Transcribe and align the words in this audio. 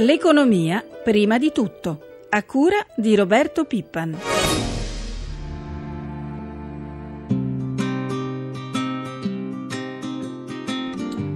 L'economia 0.00 0.84
prima 1.02 1.38
di 1.38 1.50
tutto, 1.50 2.26
a 2.28 2.44
cura 2.44 2.86
di 2.94 3.16
Roberto 3.16 3.64
Pippan. 3.64 4.16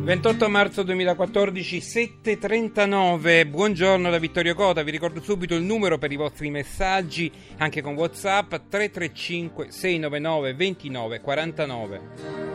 28 0.04 0.48
marzo 0.48 0.84
2014, 0.84 1.78
7.39, 1.78 3.48
buongiorno 3.48 4.08
da 4.08 4.18
Vittorio 4.18 4.54
Cota, 4.54 4.84
vi 4.84 4.92
ricordo 4.92 5.20
subito 5.20 5.56
il 5.56 5.62
numero 5.64 5.98
per 5.98 6.12
i 6.12 6.16
vostri 6.16 6.48
messaggi, 6.48 7.32
anche 7.56 7.82
con 7.82 7.94
Whatsapp, 7.94 8.48
335 8.68 9.72
699 9.72 10.54
29 10.54 11.20
49. 11.20 12.51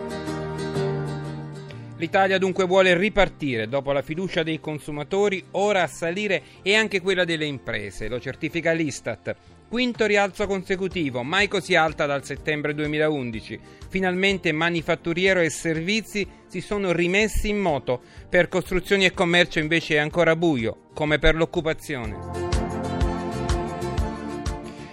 L'Italia 2.00 2.38
dunque 2.38 2.66
vuole 2.66 2.96
ripartire 2.96 3.68
dopo 3.68 3.92
la 3.92 4.04
fiducia 4.04 4.44
dei 4.44 4.60
consumatori, 4.60 5.44
ora 5.52 5.82
a 5.82 5.88
salire 5.88 6.44
e 6.62 6.76
anche 6.76 7.02
quella 7.02 7.26
delle 7.26 7.46
imprese, 7.46 8.08
lo 8.08 8.20
certifica 8.20 8.72
l'Istat. 8.72 9.36
Quinto 9.68 10.06
rialzo 10.06 10.46
consecutivo, 10.46 11.24
mai 11.24 11.48
così 11.48 11.76
alta 11.76 12.06
dal 12.06 12.24
settembre 12.24 12.76
2011. 12.76 13.60
Finalmente 13.90 14.52
manifatturiero 14.52 15.40
e 15.40 15.50
servizi 15.50 16.26
si 16.48 16.62
sono 16.62 16.92
rimessi 16.92 17.50
in 17.50 17.58
moto, 17.58 18.02
per 18.30 18.48
costruzioni 18.48 19.06
e 19.06 19.14
commercio 19.14 19.58
invece 19.58 19.96
è 19.96 19.98
ancora 19.98 20.36
buio, 20.36 20.90
come 20.94 21.18
per 21.18 21.36
l'occupazione. 21.36 22.47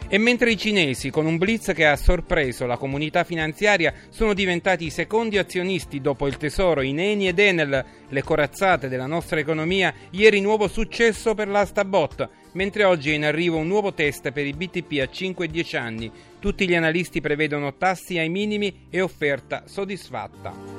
E 0.07 0.19
mentre 0.19 0.53
i 0.53 0.57
cinesi, 0.57 1.11
con 1.11 1.27
un 1.27 1.39
blitz 1.39 1.73
che 1.73 1.87
ha 1.87 1.97
sorpreso 1.97 2.67
la 2.67 2.77
comunità 2.77 3.25
finanziaria, 3.25 3.93
sono 4.11 4.35
diventati 4.35 4.85
i 4.85 4.91
secondi 4.91 5.39
azionisti 5.39 6.01
dopo 6.01 6.27
il 6.27 6.37
tesoro 6.37 6.83
in 6.83 7.01
Eni 7.01 7.27
ed 7.27 7.39
Enel, 7.39 7.85
le 8.09 8.23
corazzate 8.23 8.89
della 8.89 9.07
nostra 9.07 9.41
economia, 9.41 9.93
ieri 10.11 10.41
nuovo 10.41 10.69
successo 10.69 11.35
per 11.35 11.48
l'asta 11.48 11.85
bot, 11.85 12.29
mentre 12.53 12.85
oggi 12.85 13.11
è 13.11 13.15
in 13.15 13.25
arrivo 13.25 13.57
un 13.57 13.67
nuovo 13.67 13.95
test 13.95 14.31
per 14.31 14.47
i 14.47 14.53
BTP 14.53 15.01
a 15.01 15.09
5 15.09 15.47
e 15.47 15.48
10 15.48 15.77
anni. 15.77 16.12
Tutti 16.39 16.69
gli 16.69 16.75
analisti 16.75 17.21
prevedono 17.21 17.75
tassi 17.75 18.19
ai 18.19 18.28
minimi 18.28 18.87
e 18.91 19.00
offerta 19.00 19.65
soddisfatta. 19.67 20.73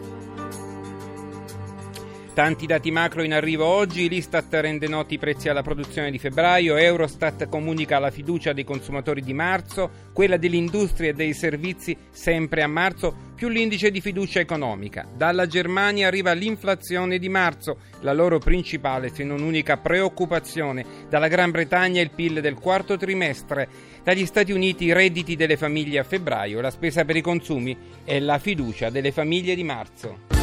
Tanti 2.35 2.65
dati 2.65 2.91
macro 2.91 3.23
in 3.23 3.33
arrivo 3.33 3.63
oggi, 3.63 4.09
l'Istat 4.09 4.53
rende 4.55 4.89
noti 4.89 5.13
i 5.13 5.17
prezzi 5.17 5.47
alla 5.47 5.61
produzione 5.61 6.11
di 6.11 6.19
febbraio, 6.19 6.75
Eurostat 6.75 7.47
comunica 7.47 7.97
la 7.97 8.11
fiducia 8.11 8.51
dei 8.51 8.65
consumatori 8.65 9.21
di 9.21 9.31
marzo, 9.31 9.89
quella 10.11 10.35
dell'industria 10.35 11.11
e 11.11 11.13
dei 11.13 11.33
servizi 11.33 11.95
sempre 12.11 12.61
a 12.61 12.67
marzo, 12.67 13.15
più 13.35 13.47
l'indice 13.47 13.89
di 13.89 14.01
fiducia 14.01 14.41
economica. 14.41 15.07
Dalla 15.15 15.47
Germania 15.47 16.07
arriva 16.07 16.33
l'inflazione 16.33 17.19
di 17.19 17.29
marzo, 17.29 17.77
la 18.01 18.11
loro 18.11 18.37
principale 18.37 19.13
se 19.13 19.23
non 19.23 19.41
unica 19.41 19.77
preoccupazione. 19.77 20.85
Dalla 21.07 21.29
Gran 21.29 21.51
Bretagna 21.51 22.01
il 22.01 22.11
PIL 22.11 22.41
del 22.41 22.55
quarto 22.55 22.97
trimestre. 22.97 23.69
Dagli 24.03 24.25
Stati 24.25 24.51
Uniti 24.51 24.83
i 24.83 24.93
redditi 24.93 25.37
delle 25.37 25.55
famiglie 25.55 25.99
a 25.99 26.03
febbraio, 26.03 26.59
la 26.59 26.69
spesa 26.69 27.05
per 27.05 27.15
i 27.15 27.21
consumi 27.21 27.77
e 28.03 28.19
la 28.19 28.39
fiducia 28.39 28.89
delle 28.89 29.13
famiglie 29.13 29.55
di 29.55 29.63
marzo. 29.63 30.34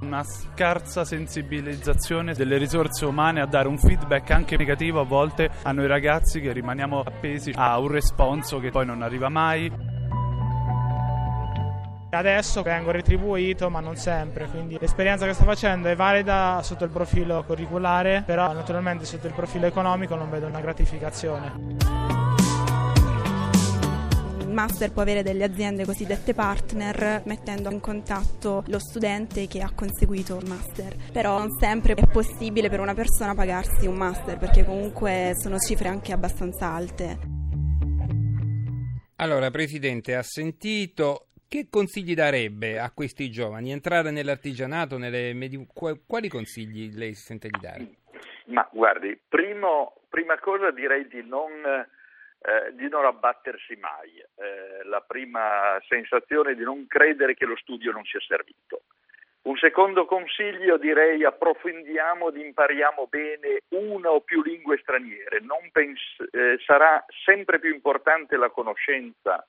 una 0.00 0.22
scarsa 0.24 1.04
sensibilizzazione 1.04 2.32
delle 2.32 2.56
risorse 2.56 3.04
umane 3.04 3.42
a 3.42 3.46
dare 3.46 3.68
un 3.68 3.76
feedback 3.76 4.30
anche 4.30 4.56
negativo 4.56 4.98
a 4.98 5.04
volte 5.04 5.50
a 5.62 5.72
noi 5.72 5.86
ragazzi 5.86 6.40
che 6.40 6.52
rimaniamo 6.52 7.00
appesi 7.00 7.52
a 7.54 7.78
un 7.78 7.88
responso 7.88 8.60
che 8.60 8.70
poi 8.70 8.86
non 8.86 9.02
arriva 9.02 9.28
mai. 9.28 9.99
Adesso 12.10 12.62
vengo 12.62 12.90
retribuito, 12.90 13.70
ma 13.70 13.80
non 13.80 13.96
sempre, 13.96 14.46
quindi 14.46 14.76
l'esperienza 14.80 15.26
che 15.26 15.32
sto 15.32 15.44
facendo 15.44 15.88
è 15.88 15.94
valida 15.94 16.60
sotto 16.62 16.84
il 16.84 16.90
profilo 16.90 17.44
curriculare, 17.44 18.24
però 18.26 18.52
naturalmente 18.52 19.04
sotto 19.04 19.28
il 19.28 19.32
profilo 19.32 19.66
economico 19.66 20.16
non 20.16 20.28
vedo 20.28 20.46
una 20.46 20.60
gratificazione 20.60 21.98
master 24.50 24.92
può 24.92 25.02
avere 25.02 25.22
delle 25.22 25.44
aziende 25.44 25.86
cosiddette 25.86 26.34
partner 26.34 27.22
mettendo 27.24 27.70
in 27.70 27.80
contatto 27.80 28.62
lo 28.66 28.78
studente 28.78 29.46
che 29.46 29.60
ha 29.62 29.70
conseguito 29.74 30.36
il 30.38 30.48
master, 30.48 30.96
però 31.12 31.38
non 31.38 31.56
sempre 31.58 31.94
è 31.94 32.06
possibile 32.06 32.68
per 32.68 32.80
una 32.80 32.92
persona 32.92 33.34
pagarsi 33.34 33.86
un 33.86 33.94
master 33.94 34.36
perché 34.36 34.64
comunque 34.64 35.32
sono 35.40 35.58
cifre 35.58 35.88
anche 35.88 36.12
abbastanza 36.12 36.72
alte. 36.72 37.18
Allora, 39.16 39.50
Presidente, 39.50 40.14
ha 40.14 40.22
sentito 40.22 41.29
che 41.50 41.66
consigli 41.68 42.14
darebbe 42.14 42.78
a 42.78 42.92
questi 42.92 43.28
giovani? 43.28 43.72
Entrare 43.72 44.12
nell'artigianato, 44.12 44.98
nelle 44.98 45.34
medi... 45.34 45.66
quali 46.06 46.28
consigli 46.28 46.96
lei 46.96 47.12
si 47.14 47.24
sente 47.24 47.48
di 47.48 47.58
dare? 47.60 47.86
Ma 48.46 48.68
guardi, 48.70 49.18
primo, 49.28 50.02
prima 50.08 50.38
cosa 50.38 50.70
direi 50.70 51.08
di 51.08 51.26
non 51.26 51.50
eh, 52.42 52.72
di 52.74 52.88
non 52.88 53.04
abbattersi 53.04 53.76
mai, 53.80 54.16
eh, 54.16 54.84
la 54.84 55.00
prima 55.00 55.76
sensazione 55.88 56.54
di 56.54 56.62
non 56.62 56.86
credere 56.86 57.34
che 57.34 57.46
lo 57.46 57.56
studio 57.56 57.90
non 57.90 58.04
sia 58.04 58.20
servito. 58.20 58.82
Un 59.42 59.56
secondo 59.56 60.04
consiglio 60.04 60.78
direi 60.78 61.24
approfondiamo 61.24 62.28
ed 62.28 62.36
impariamo 62.36 63.08
bene 63.08 63.62
una 63.70 64.10
o 64.10 64.20
più 64.20 64.40
lingue 64.42 64.78
straniere, 64.78 65.42
pens- 65.72 66.28
eh, 66.30 66.58
sarà 66.64 67.04
sempre 67.24 67.58
più 67.58 67.74
importante 67.74 68.36
la 68.36 68.50
conoscenza 68.50 69.44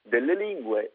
delle 0.00 0.36
lingue 0.36 0.92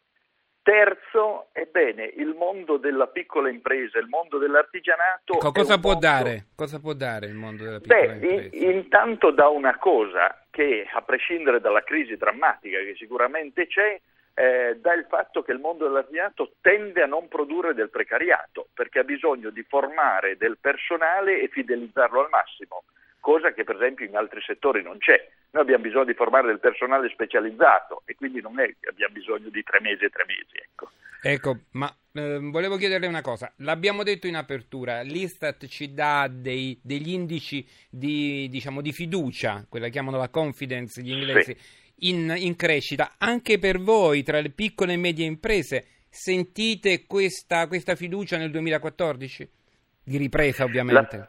Terzo, 0.65 1.49
ebbene, 1.51 2.11
il 2.15 2.33
mondo 2.33 2.77
della 2.77 3.05
piccola 3.05 3.49
impresa, 3.49 3.99
il 3.99 4.07
mondo 4.07 4.39
dell'artigianato. 4.39 5.35
Ecco, 5.35 5.51
cosa, 5.51 5.77
può 5.77 5.91
mondo... 5.91 6.07
dare? 6.07 6.45
cosa 6.55 6.79
può 6.79 6.93
dare 6.93 7.27
il 7.27 7.35
mondo 7.35 7.63
della 7.65 7.79
piccola 7.79 7.99
Beh, 7.99 8.13
impresa? 8.13 8.55
In, 8.65 8.71
intanto 8.71 9.29
da 9.29 9.47
una 9.47 9.77
cosa 9.77 10.41
che, 10.49 10.87
a 10.91 11.03
prescindere 11.03 11.61
dalla 11.61 11.83
crisi 11.83 12.17
drammatica 12.17 12.79
che 12.79 12.95
sicuramente 12.97 13.67
c'è, 13.67 14.01
eh, 14.33 14.79
dà 14.81 14.95
il 14.95 15.05
fatto 15.07 15.43
che 15.43 15.51
il 15.51 15.59
mondo 15.59 15.85
dell'artigianato 15.85 16.53
tende 16.61 17.03
a 17.03 17.05
non 17.05 17.27
produrre 17.27 17.75
del 17.75 17.91
precariato, 17.91 18.69
perché 18.73 18.97
ha 18.97 19.03
bisogno 19.03 19.51
di 19.51 19.61
formare 19.61 20.35
del 20.35 20.57
personale 20.59 21.41
e 21.41 21.47
fidelizzarlo 21.47 22.21
al 22.21 22.29
massimo 22.31 22.85
cosa 23.25 23.53
che 23.53 23.63
per 23.63 23.77
esempio 23.77 24.05
in 24.05 24.15
altri 24.15 24.39
settori 24.45 24.83
non 24.83 24.99
c'è. 24.99 25.27
Noi 25.49 25.63
abbiamo 25.63 25.81
bisogno 25.81 26.05
di 26.05 26.13
formare 26.13 26.45
del 26.45 26.59
personale 26.59 27.09
specializzato 27.09 28.03
e 28.05 28.13
quindi 28.13 28.39
non 28.39 28.59
è 28.59 28.67
che 28.79 28.89
abbiamo 28.89 29.15
bisogno 29.15 29.49
di 29.49 29.63
tre 29.63 29.81
mesi 29.81 30.05
e 30.05 30.09
tre 30.09 30.25
mesi. 30.27 30.53
Ecco, 30.53 30.91
ecco 31.23 31.59
ma 31.71 31.91
eh, 32.11 32.37
volevo 32.39 32.77
chiederle 32.77 33.07
una 33.07 33.23
cosa. 33.23 33.51
L'abbiamo 33.57 34.03
detto 34.03 34.27
in 34.27 34.35
apertura, 34.35 35.01
l'Istat 35.01 35.65
ci 35.65 35.91
dà 35.91 36.29
dei, 36.31 36.79
degli 36.83 37.13
indici 37.13 37.67
di, 37.89 38.47
diciamo, 38.47 38.79
di, 38.79 38.91
fiducia, 38.91 39.65
quella 39.67 39.87
chiamano 39.87 40.17
la 40.17 40.29
confidence 40.29 41.01
gli 41.01 41.11
inglesi, 41.11 41.55
sì. 41.57 42.09
in, 42.09 42.31
in 42.37 42.55
crescita. 42.55 43.15
Anche 43.17 43.57
per 43.57 43.79
voi, 43.79 44.21
tra 44.21 44.39
le 44.39 44.51
piccole 44.51 44.93
e 44.93 44.97
medie 44.97 45.25
imprese, 45.25 45.87
sentite 46.09 47.07
questa, 47.07 47.65
questa 47.65 47.95
fiducia 47.95 48.37
nel 48.37 48.51
2014? 48.51 49.49
Di 50.03 50.17
ripresa 50.17 50.63
ovviamente. 50.63 51.17
La... 51.17 51.27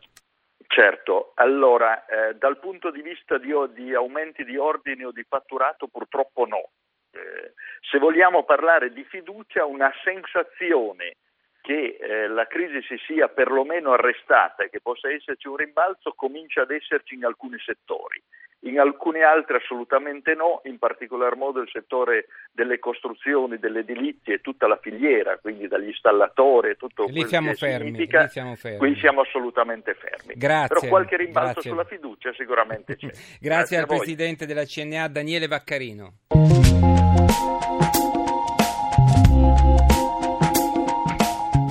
Certo, 0.69 1.33
allora 1.37 2.05
eh, 2.07 2.35
dal 2.35 2.59
punto 2.59 2.91
di 2.91 3.01
vista 3.01 3.39
di, 3.39 3.53
di, 3.73 3.95
aumenti 3.95 4.45
di 4.45 4.57
ordine 4.57 5.05
o 5.05 5.13
di 5.13 5.25
fatturato 5.29 5.87
purtroppo 5.87 6.45
no. 6.45 6.71
Eh, 7.13 7.53
se 7.81 7.99
vogliamo 7.99 8.45
parlare 8.45 8.93
di 8.93 9.05
fiducia, 9.05 9.65
una 9.65 9.93
sensazione 10.03 11.17
che 11.63 11.97
eh, 11.99 12.29
la 12.29 12.47
crisi 12.47 12.81
si 12.83 12.97
sia 13.07 13.29
perlomeno 13.29 13.93
arrestata 13.93 14.65
e 14.65 14.71
che 14.71 14.81
possa 14.81 15.11
esserci 15.11 15.49
un 15.49 15.57
rimbalzo 15.57 16.13
comincia 16.13 16.63
ad 16.63 16.71
esserci 16.71 17.15
in 17.15 17.25
alcuni 17.25 17.59
settori 17.59 18.23
in 18.69 18.79
alcuni 18.79 19.23
altri 19.23 19.57
assolutamente 19.57 20.35
no, 20.35 20.61
in 20.65 20.79
particolar 20.79 21.37
modo 21.37 21.61
il 21.61 21.69
settore 21.73 22.27
delle 22.53 22.79
costruzioni, 22.79 23.59
delle 23.59 23.81
edilizie, 23.81 24.41
tutta 24.41 24.67
la 24.67 24.79
filiera, 24.81 25.39
quindi 25.39 25.69
dagli 25.69 25.89
installatori 25.89 26.71
e 26.71 26.77
tutto 26.77 27.07
lì 27.09 27.25
siamo 27.27 27.53
fermi, 27.55 27.87
significa, 27.87 28.23
lì 28.23 28.29
siamo 28.29 28.55
fermi. 28.55 28.79
qui 28.79 28.97
siamo 28.97 29.21
assolutamente 29.21 29.95
fermi. 29.95 30.35
Grazie, 30.37 30.75
Però 30.75 30.89
qualche 30.89 31.17
rimbalzo 31.17 31.53
grazie. 31.53 31.71
sulla 31.71 31.85
fiducia 31.85 32.33
sicuramente 32.35 32.97
c'è. 32.97 33.07
grazie, 33.07 33.39
grazie 33.41 33.77
al 33.79 33.87
Presidente 33.87 34.47
della 34.47 34.65
CNA 34.65 35.09
Daniele 35.09 35.47
Vaccarino. 35.47 36.15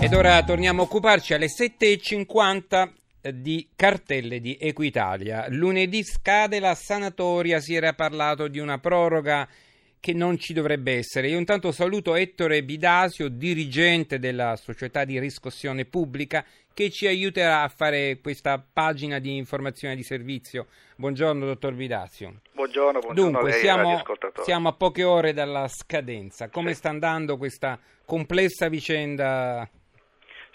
Ed 0.02 0.14
ora 0.14 0.44
torniamo 0.44 0.84
a 0.84 0.86
occuparci 0.86 1.34
alle 1.34 1.48
7.50 1.48 3.05
di 3.32 3.70
cartelle 3.76 4.40
di 4.40 4.58
Equitalia. 4.60 5.46
Lunedì 5.50 6.04
scade 6.04 6.60
la 6.60 6.76
sanatoria, 6.76 7.60
si 7.60 7.74
era 7.74 7.94
parlato 7.94 8.48
di 8.48 8.60
una 8.60 8.78
proroga 8.80 9.48
che 10.00 10.14
non 10.14 10.38
ci 10.38 10.54
dovrebbe 10.54 10.98
essere. 10.98 11.30
Io 11.30 11.40
intanto 11.40 11.72
saluto 11.72 12.14
Ettore 12.14 12.64
Bidasio, 12.64 13.28
dirigente 13.28 14.20
della 14.20 14.56
società 14.56 15.04
di 15.04 15.18
riscossione 15.20 15.86
pubblica, 15.86 16.46
che 16.76 16.92
ci 16.92 17.08
aiuterà 17.08 17.64
a 17.64 17.70
fare 17.70 18.20
questa 18.22 18.64
pagina 18.72 19.18
di 19.18 19.36
informazione 19.36 19.96
di 19.96 20.04
servizio. 20.04 20.68
Buongiorno, 20.98 21.46
dottor 21.46 21.74
Bidasio. 21.74 22.42
Buongiorno, 22.52 23.00
buongiorno 23.00 23.32
Dunque, 23.32 23.50
lei, 23.50 23.60
siamo, 23.60 24.04
siamo 24.44 24.70
a 24.70 24.74
poche 24.74 25.04
ore 25.04 25.34
dalla 25.34 25.68
scadenza. 25.68 26.50
Come 26.50 26.74
Sì. 26.74 26.76
sta 26.76 26.90
andando 26.90 27.38
questa 27.38 27.80
complessa 28.06 28.68
vicenda? 28.68 29.68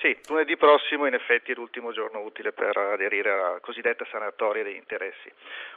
Sì, 0.00 0.16
lunedì 0.28 0.56
prossimo 0.56 1.04
in 1.04 1.12
effetti 1.12 1.52
è 1.52 1.54
l'ultimo 1.54 1.92
giorno 1.92 2.20
utile 2.20 2.52
per 2.52 2.74
aderire 2.74 3.32
alla 3.32 3.58
cosiddetta 3.60 4.06
sanatoria 4.10 4.62
degli 4.62 4.76
interessi. 4.76 5.30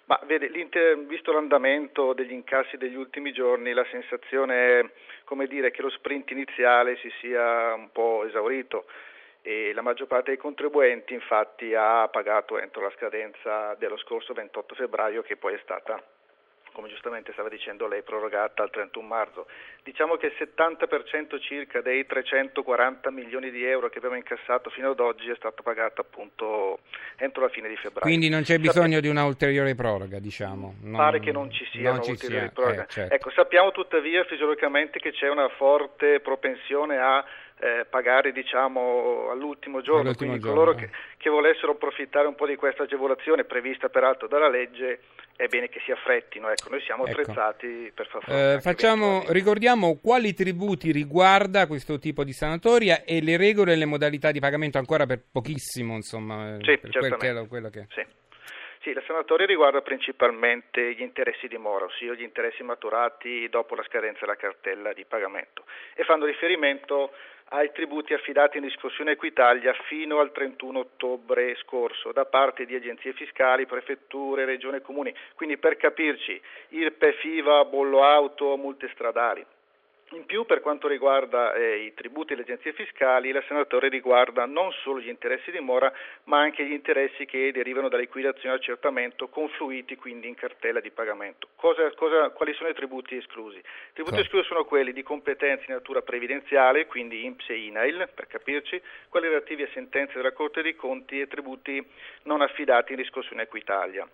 Ma 0.06 0.18
vede, 0.24 0.50
visto 1.06 1.34
l'andamento 1.34 2.14
degli 2.14 2.32
incassi 2.32 2.78
degli 2.78 2.96
ultimi 2.96 3.34
giorni, 3.34 3.74
la 3.74 3.86
sensazione 3.92 4.80
è 4.80 4.90
come 5.26 5.46
dire, 5.46 5.72
che 5.72 5.82
lo 5.82 5.90
sprint 5.90 6.32
iniziale 6.32 6.96
si 6.98 7.12
sia 7.20 7.74
un 7.74 7.92
po' 7.92 8.24
esaurito 8.26 8.86
e 9.42 9.74
la 9.74 9.82
maggior 9.82 10.08
parte 10.08 10.30
dei 10.30 10.40
contribuenti 10.40 11.14
infatti 11.14 11.76
ha 11.76 12.08
pagato 12.08 12.58
entro 12.58 12.82
la 12.82 12.94
scadenza 12.96 13.76
dello 13.76 13.98
scorso 13.98 14.32
28 14.32 14.74
febbraio 14.74 15.22
che 15.22 15.36
poi 15.36 15.56
è 15.56 15.60
stata 15.64 16.02
come 16.74 16.90
giustamente 16.90 17.32
stava 17.32 17.48
dicendo 17.50 17.88
lei, 17.88 18.02
prorogata 18.02 18.64
al 18.64 18.70
31 18.70 19.08
marzo. 19.08 19.48
Diciamo 19.84 20.16
che 20.18 20.28
il 20.28 20.34
70% 20.38 21.40
circa 21.42 21.82
dei 21.82 22.06
340 22.06 23.12
milioni 23.12 23.52
di 23.52 23.64
euro 23.64 23.90
che 23.90 23.98
abbiamo 24.00 24.16
incassato 24.16 24.70
fino 24.70 24.90
ad 24.92 25.00
oggi 25.00 25.30
è 25.30 25.36
stato 25.36 25.62
pagato 25.64 26.02
appunto 26.02 26.80
entro 27.18 27.42
la 27.44 27.50
fine 27.50 27.70
di 27.70 27.76
febbraio. 27.76 28.02
Quindi 28.02 28.30
non 28.30 28.42
c'è 28.42 28.58
bisogno 28.60 29.00
di 29.00 29.08
una 29.08 29.24
ulteriore 29.24 29.76
proroga, 29.76 30.20
diciamo. 30.20 30.76
Non- 30.82 30.98
Pare 30.98 31.20
che 31.20 31.32
non 31.32 31.52
ci 31.52 31.66
sia 31.72 31.92
non 31.92 32.02
ci 32.04 32.12
ulteriore 32.12 32.46
sia, 32.46 32.52
proroga. 32.54 32.84
eh, 32.84 32.88
certo. 32.90 33.14
Ecco, 33.16 33.30
sappiamo 33.32 33.72
tuttavia 33.72 34.24
fisiologicamente 34.26 35.00
che 35.00 35.12
c'è 35.12 35.30
una 35.30 35.48
forte 35.50 36.20
propensione 36.20 36.98
a 36.98 37.24
eh, 37.60 37.86
pagare 37.90 38.32
diciamo 38.32 39.30
all'ultimo 39.32 39.82
giorno, 39.82 40.02
All'ultimo 40.02 40.32
quindi 40.32 40.46
giorno, 40.46 40.64
coloro 40.64 40.78
eh. 40.78 40.82
che, 40.82 40.90
che 41.18 41.30
volessero 41.30 41.74
approfittare 41.74 42.28
un 42.28 42.36
po' 42.36 42.48
di 42.48 42.56
questa 42.56 42.84
agevolazione 42.84 43.44
prevista 43.46 43.90
peraltro 43.90 44.28
dalla 44.28 44.50
legge 44.50 45.00
è 45.36 45.48
bene 45.48 45.68
che 45.68 45.82
si 45.84 45.92
affrettino, 45.92 46.50
ecco, 46.50 46.70
noi 46.70 46.82
siamo 46.82 47.06
Ecco. 47.06 47.22
attrezzati 47.22 47.92
per 47.94 48.08
far 48.08 48.22
fronte 48.22 48.54
Eh, 48.54 48.62
facciamo, 48.62 49.24
ricordiamo 49.30 49.98
quali 50.02 50.34
tributi 50.34 50.92
riguarda 50.92 51.66
questo 51.66 51.98
tipo 51.98 52.24
di 52.24 52.34
sanatoria 52.34 53.04
e 53.04 53.22
le 53.22 53.36
regole 53.38 53.74
e 53.74 53.76
le 53.76 53.86
modalità 53.86 54.32
di 54.32 54.40
pagamento 54.40 54.78
ancora 54.78 55.06
per 55.06 55.22
pochissimo, 55.32 55.96
insomma, 55.96 56.56
eh, 56.56 56.58
Sì, 56.62 56.78
per 56.78 56.80
quel 56.80 56.92
che, 56.92 57.00
certamente. 57.00 57.48
quello 57.48 57.70
che... 57.70 57.86
Sì. 57.90 58.06
Sì, 58.84 58.92
la 58.92 59.02
sanatoria 59.08 59.46
riguarda 59.46 59.82
principalmente 59.82 60.94
gli 60.94 61.02
interessi 61.02 61.48
di 61.48 61.58
mora, 61.58 61.86
ossia 61.86 62.14
gli 62.16 62.22
interessi 62.22 62.64
maturati 62.64 63.48
dopo 63.48 63.76
la 63.76 63.84
scadenza 63.84 64.20
della 64.20 64.36
cartella 64.36 64.92
di 64.92 65.06
pagamento 65.06 65.64
e 65.96 66.04
fanno 66.04 66.26
riferimento 66.26 67.14
ai 67.52 67.72
tributi 67.72 68.14
affidati 68.14 68.58
in 68.58 68.64
discussione 68.64 69.12
Equitalia 69.12 69.72
fino 69.88 70.20
al 70.20 70.34
31 70.34 70.80
ottobre 70.80 71.56
scorso 71.62 72.12
da 72.12 72.26
parte 72.26 72.66
di 72.66 72.76
agenzie 72.76 73.14
fiscali, 73.14 73.66
prefetture, 73.66 74.44
regioni 74.44 74.76
e 74.76 74.82
comuni. 74.82 75.16
Quindi 75.36 75.56
per 75.58 75.78
capirci, 75.78 76.42
IRPEF, 76.72 77.24
IVA, 77.24 77.64
bollo 77.64 78.04
auto, 78.04 78.58
multe 78.58 78.90
stradali. 78.94 79.46
In 80.12 80.26
più, 80.26 80.46
per 80.46 80.62
quanto 80.62 80.88
riguarda 80.88 81.54
eh, 81.56 81.86
i 81.86 81.94
tributi 81.96 82.34
e 82.34 82.36
le 82.36 82.44
agenzie 82.44 82.74
fiscali, 82.74 83.32
la 83.32 83.44
sanatoria 83.48 83.90
riguarda 83.90 84.46
non 84.46 84.72
solo 84.84 85.00
gli 85.00 85.08
interessi 85.08 85.50
di 85.50 85.60
mora, 85.60 85.92
ma 86.26 86.40
anche 86.40 86.64
gli 86.66 86.72
interessi 86.72 87.26
che 87.26 87.52
derivano 87.52 87.90
da 87.90 87.98
liquidazione 87.98 88.54
e 88.54 88.58
accertamento, 88.58 89.28
confluiti 89.30 89.96
quindi 89.96 90.28
in 90.28 90.36
cartella 90.36 90.82
di 90.82 90.92
pagamento. 90.92 91.48
Cosa- 91.56 91.90
cosa- 91.96 92.30
quali 92.30 92.54
sono 92.54 92.70
i 92.70 92.76
tributi 92.76 93.16
esclusi? 93.16 93.58
I 93.58 93.94
tributi 93.94 94.18
Sì. 94.18 94.22
esclusi 94.22 94.46
sono 94.46 94.66
quelli 94.66 94.94
di 94.94 95.02
competenza 95.02 95.64
in 95.68 95.74
natura 95.74 96.04
previdenziale, 96.04 96.86
quindi 96.86 97.26
INPS 97.26 97.50
e 97.50 97.66
INAIL, 97.66 98.10
per 98.14 98.28
capirci, 98.28 98.80
quelli 99.10 99.28
relativi 99.30 99.64
a 99.64 99.70
sentenze 99.74 100.14
della 100.14 100.34
Corte 100.34 100.62
dei 100.62 100.76
Conti 100.76 101.22
e 101.22 101.28
tributi 101.28 101.84
non 102.24 102.42
affidati 102.42 102.92
in 102.92 103.00
riscossione 103.00 103.42
Equitalia. 103.44 104.08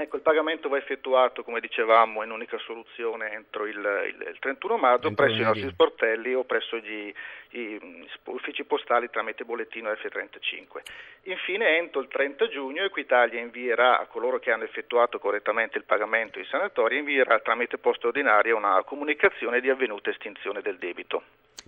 Ecco, 0.00 0.16
il 0.16 0.22
pagamento 0.22 0.70
va 0.70 0.78
effettuato, 0.78 1.42
come 1.44 1.60
dicevamo, 1.60 2.22
in 2.22 2.30
unica 2.30 2.56
soluzione 2.58 3.32
entro 3.32 3.66
il, 3.66 3.76
il- 3.76 4.28
il 4.32 4.38
31 4.40 4.78
maggio 4.78 5.08
Entro 5.08 5.26
presso 5.26 5.40
i 5.40 5.44
nostri 5.44 5.68
sportelli 5.70 6.32
o 6.34 6.44
presso 6.44 6.78
gli 6.78 7.12
i, 7.50 7.78
mm, 7.84 8.02
uffici 8.24 8.64
postali 8.64 9.10
tramite 9.10 9.44
bollettino 9.44 9.90
F35. 9.90 10.80
Infine, 11.24 11.76
entro 11.76 12.00
il 12.00 12.08
30 12.08 12.48
giugno, 12.48 12.82
Equitalia 12.84 13.40
invierà 13.40 13.98
a 14.00 14.06
coloro 14.06 14.38
che 14.38 14.50
hanno 14.50 14.64
effettuato 14.64 15.18
correttamente 15.18 15.76
il 15.76 15.84
pagamento 15.84 16.38
in 16.38 16.46
sanatoria, 16.46 16.98
invierà 16.98 17.38
tramite 17.40 17.76
posta 17.76 18.06
ordinaria 18.06 18.54
una 18.56 18.82
comunicazione 18.84 19.60
di 19.60 19.68
avvenuta 19.68 20.08
estinzione 20.08 20.62
del 20.62 20.78
debito. 20.78 21.22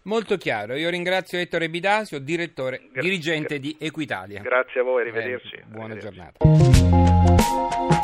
Molto 0.04 0.36
chiaro, 0.38 0.74
io 0.74 0.88
ringrazio 0.88 1.38
Ettore 1.38 1.68
Bidasio, 1.68 2.18
direttore, 2.18 2.80
Gra- 2.90 3.02
dirigente 3.02 3.58
di 3.58 3.76
Equitalia. 3.78 4.40
Grazie 4.40 4.80
a 4.80 4.84
voi, 4.84 5.02
arrivederci. 5.02 5.50
Bene, 5.56 5.66
buona 5.68 5.92
Arrivederci. 5.94 6.38
giornata. 6.38 8.01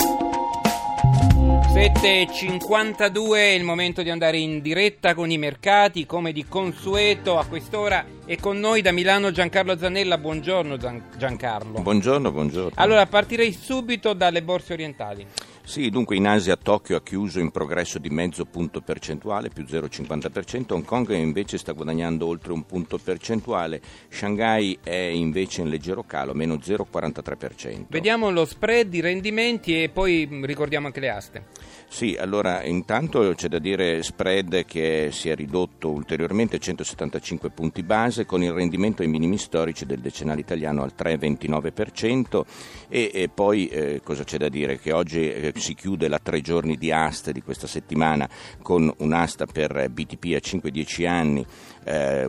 7.52 1.88 3.34
è 3.34 3.40
il 3.54 3.64
momento 3.64 4.02
di 4.02 4.10
andare 4.10 4.36
in 4.36 4.60
diretta 4.60 5.14
con 5.14 5.30
i 5.30 5.38
mercati, 5.38 6.04
come 6.04 6.32
di 6.32 6.44
consueto 6.44 7.38
a 7.38 7.46
quest'ora 7.46 8.04
è 8.26 8.36
con 8.36 8.60
noi 8.60 8.82
da 8.82 8.92
Milano 8.92 9.30
Giancarlo 9.30 9.76
Zanella. 9.76 10.18
Buongiorno 10.18 10.76
Gian- 10.76 11.04
Giancarlo. 11.16 11.80
Buongiorno, 11.80 12.30
buongiorno. 12.30 12.72
Allora 12.74 13.06
partirei 13.06 13.52
subito 13.52 14.12
dalle 14.12 14.42
borse 14.42 14.74
orientali. 14.74 15.26
Sì, 15.64 15.90
dunque 15.90 16.16
in 16.16 16.26
Asia 16.26 16.56
Tokyo 16.56 16.96
ha 16.96 17.02
chiuso 17.02 17.40
in 17.40 17.50
progresso 17.50 17.98
di 17.98 18.08
mezzo 18.10 18.44
punto 18.44 18.80
percentuale, 18.80 19.48
più 19.50 19.64
0,50%, 19.64 20.72
Hong 20.72 20.84
Kong 20.84 21.10
invece 21.14 21.58
sta 21.58 21.72
guadagnando 21.72 22.26
oltre 22.26 22.52
un 22.52 22.64
punto 22.64 22.96
percentuale, 22.96 23.80
Shanghai 24.08 24.78
è 24.82 24.94
invece 24.94 25.60
in 25.60 25.68
leggero 25.68 26.04
calo, 26.04 26.32
meno 26.32 26.54
0,43%. 26.54 27.84
Vediamo 27.88 28.30
lo 28.30 28.46
spread, 28.46 28.94
i 28.94 29.00
rendimenti 29.00 29.82
e 29.82 29.90
poi 29.90 30.26
ricordiamo 30.42 30.86
anche 30.86 31.00
le 31.00 31.10
aste. 31.10 31.44
Sì, 31.90 32.16
allora 32.20 32.62
intanto 32.64 33.32
c'è 33.34 33.48
da 33.48 33.58
dire 33.58 34.02
spread 34.02 34.66
che 34.66 35.08
si 35.10 35.30
è 35.30 35.34
ridotto 35.34 35.90
ulteriormente 35.90 36.56
a 36.56 36.58
175 36.58 37.48
punti 37.50 37.82
base 37.82 38.26
con 38.26 38.42
il 38.42 38.52
rendimento 38.52 39.00
ai 39.02 39.08
minimi 39.08 39.38
storici 39.38 39.86
del 39.86 40.00
decennale 40.00 40.40
italiano 40.40 40.82
al 40.82 40.92
3,29% 40.96 42.42
e, 42.88 43.10
e 43.12 43.28
poi 43.30 43.68
eh, 43.68 44.00
cosa 44.04 44.22
c'è 44.22 44.36
da 44.36 44.50
dire? 44.50 44.78
Che 44.78 44.92
oggi 44.92 45.28
eh, 45.28 45.52
si 45.56 45.74
chiude 45.74 46.08
la 46.08 46.20
tre 46.22 46.42
giorni 46.42 46.76
di 46.76 46.92
asta 46.92 47.32
di 47.32 47.42
questa 47.42 47.66
settimana 47.66 48.28
con 48.62 48.92
un'asta 48.98 49.46
per 49.46 49.88
BTP 49.88 50.34
a 50.34 50.46
5-10 50.46 51.06
anni 51.08 51.46
eh, 51.88 52.28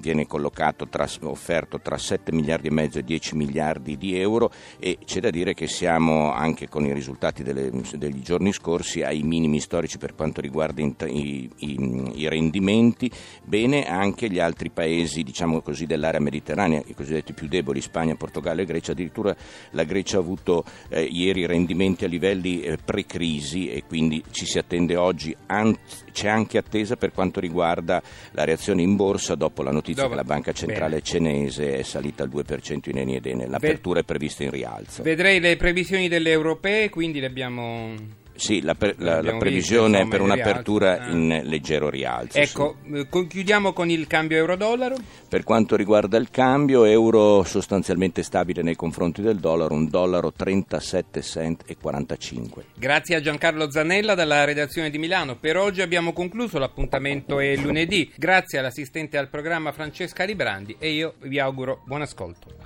viene 0.00 0.26
collocato 0.26 0.88
tra, 0.88 1.06
offerto 1.22 1.80
tra 1.80 1.98
7 1.98 2.32
miliardi 2.32 2.68
e 2.68 2.72
mezzo 2.72 2.98
e 2.98 3.02
10 3.04 3.36
miliardi 3.36 3.96
di 3.98 4.18
euro 4.18 4.50
e 4.78 4.98
c'è 5.04 5.20
da 5.20 5.30
dire 5.30 5.52
che 5.54 5.66
siamo 5.66 6.32
anche 6.32 6.68
con 6.68 6.86
i 6.86 6.92
risultati 6.92 7.42
delle- 7.42 7.70
degli 7.96 8.20
giorni 8.20 8.52
scorsi 8.52 9.02
ai 9.02 9.22
minimi 9.22 9.60
storici 9.60 9.98
per 9.98 10.14
quanto 10.14 10.40
riguarda 10.40 10.80
i, 11.06 11.48
i- 11.56 12.12
i 12.14 12.28
rendimenti, 12.28 13.10
bene 13.44 13.86
anche 13.86 14.30
gli 14.30 14.38
altri 14.38 14.70
paesi 14.70 15.22
diciamo 15.22 15.60
così, 15.60 15.84
dell'area 15.86 16.20
mediterranea, 16.20 16.82
i 16.86 16.94
cosiddetti 16.94 17.32
più 17.34 17.46
deboli, 17.48 17.80
Spagna, 17.80 18.14
Portogallo 18.14 18.62
e 18.62 18.64
Grecia, 18.64 18.92
addirittura 18.92 19.34
la 19.72 19.84
Grecia 19.84 20.16
ha 20.16 20.20
avuto 20.20 20.64
eh, 20.88 21.02
ieri 21.02 21.44
rendimenti 21.46 22.04
a 22.04 22.08
livelli 22.08 22.62
eh, 22.62 22.78
pre-crisi 22.82 23.68
e 23.68 23.82
quindi 23.86 24.22
ci 24.30 24.46
si 24.46 24.58
attende 24.58 24.96
oggi, 24.96 25.34
anzi, 25.46 25.80
c'è 26.12 26.28
anche 26.28 26.58
attesa 26.58 26.96
per 26.96 27.12
quanto 27.12 27.40
riguarda 27.40 28.00
la 28.32 28.44
reazione 28.44 28.82
in 28.94 28.96
borsa 28.96 29.34
dopo 29.34 29.62
la 29.62 29.72
notizia 29.72 30.04
Dove? 30.04 30.14
che 30.14 30.22
la 30.22 30.26
banca 30.26 30.52
centrale 30.52 31.00
Bene. 31.00 31.02
cinese 31.02 31.78
è 31.78 31.82
salita 31.82 32.22
al 32.22 32.30
2% 32.30 32.90
in 32.90 32.98
eni 32.98 33.16
ed 33.16 33.26
ene, 33.26 33.46
l'apertura 33.48 34.00
è 34.00 34.04
prevista 34.04 34.44
in 34.44 34.50
rialzo. 34.50 35.02
Vedrei 35.02 35.40
le 35.40 35.56
previsioni 35.56 36.08
delle 36.08 36.30
europee, 36.30 36.88
quindi 36.88 37.20
le 37.20 37.26
abbiamo... 37.26 38.22
Sì, 38.36 38.60
la, 38.62 38.74
pre- 38.74 38.94
la- 38.98 39.22
la 39.22 39.36
previsione 39.36 39.98
visto, 40.02 40.08
per 40.10 40.20
un'apertura. 40.20 41.00
Ah. 41.00 41.10
in 41.10 41.40
leggero 41.44 41.88
rialzo. 41.88 42.36
Ecco, 42.38 42.76
eh, 42.92 43.08
concludiamo 43.08 43.72
con 43.72 43.90
il 43.90 44.06
cambio 44.06 44.36
euro-dollaro. 44.38 44.96
sì. 44.96 45.02
Per 45.28 45.44
quanto 45.44 45.76
riguarda 45.76 46.16
il 46.16 46.30
cambio, 46.30 46.84
euro 46.84 47.42
sostanzialmente 47.44 48.22
stabile 48.22 48.62
nei 48.62 48.76
confronti 48.76 49.20
del 49.22 49.36
dollaro, 49.38 49.74
un 49.74 49.88
dollaro 49.88 50.32
37 50.32 51.22
cent 51.22 51.62
e 51.66 51.76
45. 51.76 52.64
Grazie 52.74 53.16
a 53.16 53.20
Giancarlo 53.20 53.70
Zanella 53.70 54.14
dalla 54.14 54.44
redazione 54.44 54.90
di 54.90 54.98
Milano. 54.98 55.36
Per 55.36 55.56
oggi 55.56 55.82
abbiamo 55.82 56.12
concluso, 56.12 56.58
l'appuntamento 56.58 57.38
è 57.40 57.56
lunedì. 57.56 58.12
Grazie 58.16 58.58
all'assistente 58.58 59.16
al 59.18 59.28
programma 59.28 59.72
Francesca 59.72 60.24
Librandi 60.24 60.76
e 60.78 60.90
io 60.90 61.14
vi 61.22 61.38
auguro 61.38 61.82
buon 61.84 62.02
ascolto. 62.02 62.62